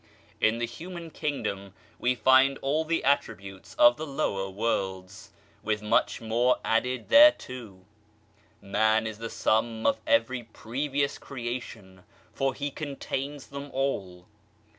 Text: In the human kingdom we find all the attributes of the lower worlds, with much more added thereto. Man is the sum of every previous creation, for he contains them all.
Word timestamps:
In 0.39 0.57
the 0.57 0.65
human 0.65 1.11
kingdom 1.11 1.75
we 1.99 2.15
find 2.15 2.57
all 2.63 2.83
the 2.83 3.03
attributes 3.03 3.75
of 3.75 3.97
the 3.97 4.07
lower 4.07 4.49
worlds, 4.49 5.29
with 5.61 5.83
much 5.83 6.19
more 6.19 6.57
added 6.65 7.09
thereto. 7.09 7.85
Man 8.63 9.05
is 9.05 9.19
the 9.19 9.29
sum 9.29 9.85
of 9.85 10.01
every 10.07 10.41
previous 10.41 11.19
creation, 11.19 12.03
for 12.33 12.55
he 12.55 12.71
contains 12.71 13.45
them 13.49 13.69
all. 13.73 14.25